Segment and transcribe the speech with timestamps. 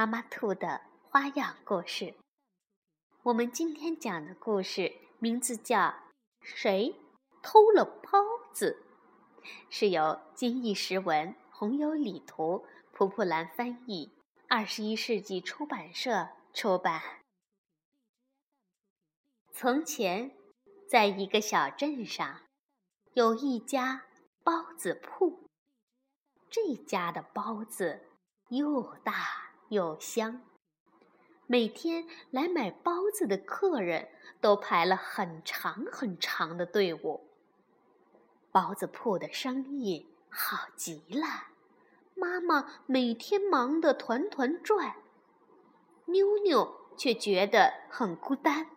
[0.00, 2.14] 妈妈兔的花样故事。
[3.22, 5.78] 我们今天讲的故事名字叫
[6.40, 6.96] 《谁
[7.42, 8.18] 偷了包
[8.50, 8.82] 子》，
[9.68, 14.10] 是由金逸时文、红油礼图、蒲蒲兰翻译，
[14.48, 17.02] 二十一世纪出版社出版。
[19.52, 20.34] 从前，
[20.88, 22.40] 在一个小镇上，
[23.12, 24.06] 有一家
[24.42, 25.44] 包子铺。
[26.48, 28.06] 这家的包子
[28.48, 29.39] 又大。
[29.70, 30.42] 又香，
[31.46, 34.08] 每天来买包子的客人
[34.40, 37.30] 都排了很长很长的队伍。
[38.50, 41.50] 包子铺的生意好极了，
[42.16, 44.96] 妈妈每天忙得团团转，
[46.06, 48.70] 妞妞却觉得很孤单。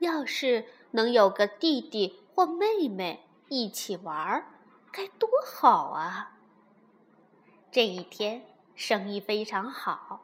[0.00, 4.52] 要是能有个弟弟或妹妹一起玩儿，
[4.92, 6.36] 该多好啊！
[7.72, 8.49] 这一天。
[8.80, 10.22] 生意非常好，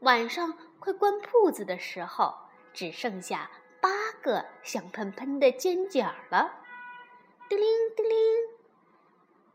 [0.00, 2.34] 晚上快关铺子的时候，
[2.74, 3.88] 只剩下八
[4.20, 6.52] 个香喷喷的煎饺了。
[7.48, 8.16] 叮铃叮铃，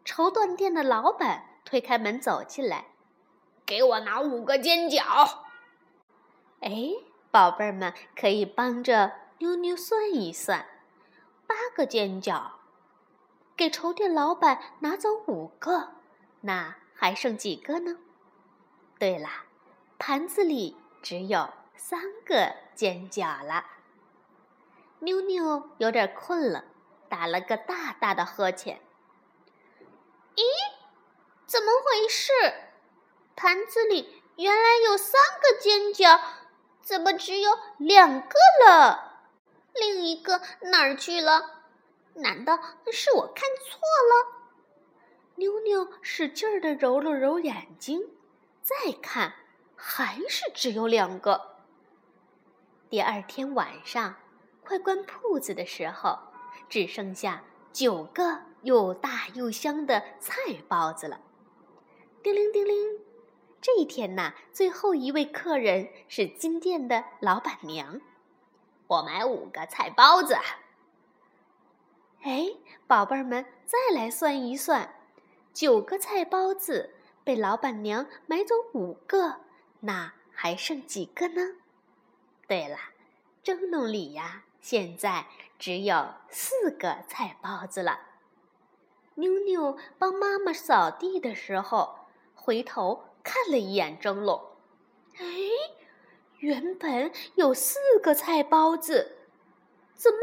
[0.03, 2.87] 绸缎店的老板推开门走进来，
[3.67, 5.41] 给我拿五个煎饺。
[6.61, 6.71] 哎，
[7.29, 10.65] 宝贝儿们可以帮着妞妞算一算，
[11.45, 12.53] 八个煎饺，
[13.55, 15.89] 给绸店老板拿走五个，
[16.41, 17.99] 那还剩几个呢？
[18.99, 19.29] 对了，
[19.97, 23.65] 盘子里只有三个尖角了。
[24.99, 26.65] 妞妞有点困了，
[27.07, 28.81] 打了个大大的呵欠。
[30.35, 30.43] 咦，
[31.45, 32.33] 怎么回事？
[33.37, 36.19] 盘子里原来有三个尖角，
[36.81, 38.37] 怎么只有两个
[38.67, 39.21] 了？
[39.75, 41.61] 另一个哪儿去了？
[42.15, 42.59] 难道
[42.91, 44.41] 是我看错了？
[45.35, 48.01] 妞妞使劲儿地揉了揉眼睛。
[48.61, 49.33] 再看，
[49.75, 51.55] 还是只有两个。
[52.89, 54.15] 第二天晚上，
[54.63, 56.19] 快关铺子的时候，
[56.67, 60.35] 只剩下九个又大又香的菜
[60.67, 61.21] 包子了。
[62.21, 62.99] 叮铃叮铃，
[63.61, 68.01] 这一天呐，最后一位客人是金店的老板娘。
[68.87, 70.35] 我买五个菜包子。
[72.21, 72.53] 哎，
[72.85, 74.95] 宝贝儿们，再来算一算，
[75.53, 76.95] 九个菜包子。
[77.29, 79.41] 被老板娘买走五个，
[79.81, 81.57] 那还剩几个呢？
[82.47, 82.75] 对了，
[83.43, 85.27] 蒸笼里呀，现在
[85.59, 87.99] 只有四个菜包子了。
[89.13, 91.99] 妞妞帮妈妈扫地的时候，
[92.33, 94.43] 回头看了一眼蒸笼，
[95.19, 95.23] 哎，
[96.39, 99.19] 原本有四个菜包子，
[99.93, 100.17] 怎么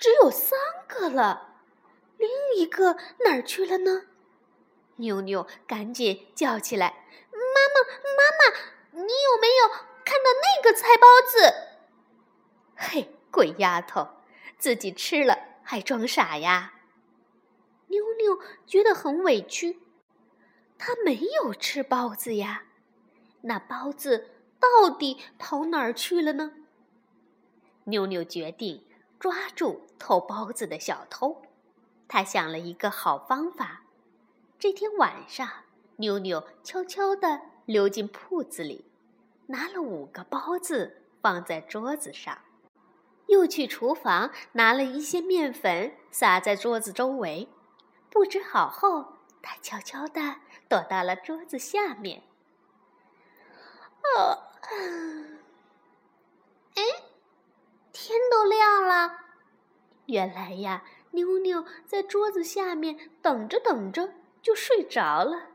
[0.00, 1.60] 只有三个了？
[2.18, 2.94] 另一个
[3.24, 4.06] 哪儿去了呢？
[5.00, 7.38] 妞妞赶紧叫起来：“妈
[7.74, 7.80] 妈，
[8.16, 9.68] 妈妈，你有没有
[10.04, 11.54] 看到那个菜包子？”
[12.76, 14.08] 嘿，鬼丫头，
[14.58, 16.74] 自己吃了还装傻呀！
[17.88, 19.80] 妞妞觉得很委屈，
[20.78, 22.64] 她没有吃包子呀，
[23.42, 24.30] 那包子
[24.60, 26.52] 到底跑哪儿去了呢？
[27.84, 28.86] 妞妞决定
[29.18, 31.42] 抓住偷包子的小偷，
[32.06, 33.84] 她想了一个好方法。
[34.60, 35.48] 这天晚上，
[35.96, 38.84] 妞妞悄悄地溜进铺子里，
[39.46, 42.36] 拿了五个包子放在桌子上，
[43.28, 47.48] 又去厨房拿了一些面粉撒在桌子周围。
[48.10, 50.36] 布置好后，她悄悄地
[50.68, 52.22] 躲到了桌子下面。
[54.14, 54.44] 哦，
[56.74, 56.82] 哎，
[57.92, 59.20] 天都亮了。
[60.04, 64.12] 原来呀，妞妞在桌子下面等着等着。
[64.42, 65.50] 就睡着了，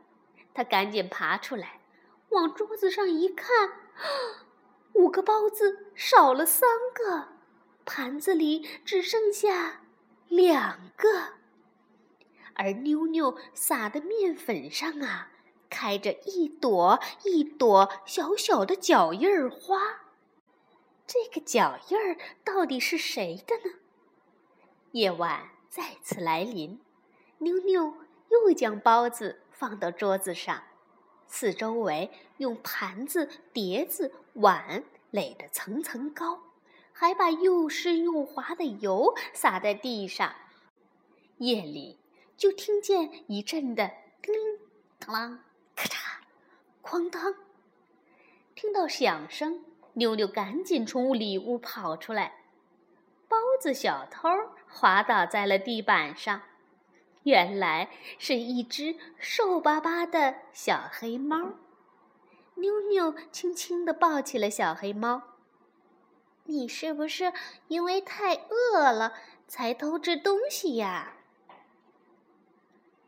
[0.54, 1.80] 他赶紧爬出来，
[2.30, 3.70] 往桌子上一看，
[4.92, 7.28] 五个包子少了三个，
[7.84, 9.82] 盘子里只剩下
[10.28, 11.34] 两个，
[12.54, 15.30] 而妞妞撒的面粉上啊，
[15.68, 20.02] 开着一朵一朵小小的脚印儿花。
[21.06, 23.76] 这个脚印儿到底是谁的呢？
[24.92, 26.80] 夜晚再次来临，
[27.38, 27.94] 妞妞。
[28.28, 30.62] 又将包子放到桌子上，
[31.28, 36.40] 四周围用盘子、碟子、碗垒得层层高，
[36.92, 40.34] 还把又湿又滑的油洒在地上。
[41.38, 41.98] 夜里
[42.36, 43.90] 就听见一阵的
[44.22, 44.58] 叮铃
[44.98, 45.38] 当啷、
[45.74, 45.98] 咔嚓、
[46.82, 47.34] 哐当。
[48.54, 49.64] 听到响声，
[49.94, 52.44] 妞妞赶紧从里屋跑出来。
[53.28, 54.28] 包子小偷
[54.68, 56.40] 滑倒在了地板上。
[57.26, 57.90] 原来
[58.20, 61.54] 是一只瘦巴巴的小黑猫，
[62.54, 65.22] 妞妞轻轻地抱起了小黑猫。
[66.44, 67.32] 你是不是
[67.66, 69.14] 因为太饿了
[69.48, 71.14] 才偷吃东西呀？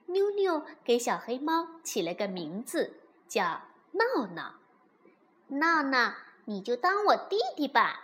[0.06, 2.94] 妞妞给小黑猫起了个名字，
[3.28, 3.60] 叫
[3.92, 4.54] 闹闹。
[5.46, 6.12] 闹闹，
[6.46, 8.00] 你就当我弟弟吧。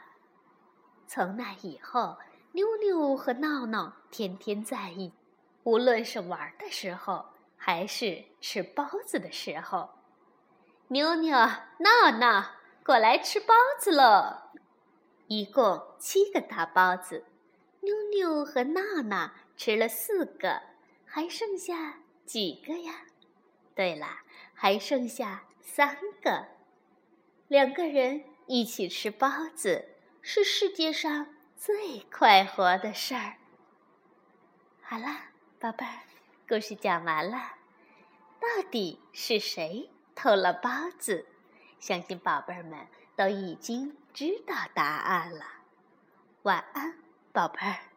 [1.09, 2.19] 从那以后，
[2.53, 5.24] 妞妞和闹闹天天在一起。
[5.65, 7.25] 无论是玩的时候，
[7.57, 9.89] 还是吃包子的时候，
[10.89, 12.51] 妞妞、闹闹
[12.85, 14.51] 过来吃包子喽！
[15.27, 17.25] 一共七个大包子，
[17.81, 20.61] 妞妞和闹闹吃了四个，
[21.07, 23.07] 还剩下几个呀？
[23.75, 24.07] 对了，
[24.53, 26.49] 还剩下三个。
[27.49, 33.37] 两个人一起吃包子是世界上最快活的事儿。
[34.83, 35.34] 好了。
[35.61, 36.01] 宝贝儿，
[36.47, 37.39] 故事讲完了，
[38.39, 41.27] 到底是谁偷了包子？
[41.81, 42.87] 相信宝贝儿们
[43.17, 45.45] 都已经知道答案了。
[46.43, 46.99] 晚安，
[47.33, 47.94] 宝贝儿。